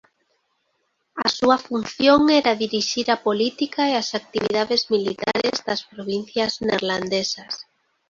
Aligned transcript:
A 1.25 1.27
súa 1.37 1.57
función 1.67 2.21
era 2.39 2.59
dirixir 2.63 3.07
a 3.15 3.21
política 3.27 3.81
e 3.87 3.93
as 4.01 4.09
actividades 4.19 4.81
militares 4.93 5.55
das 5.67 5.81
provincias 5.91 6.51
neerlandesas. 6.65 7.53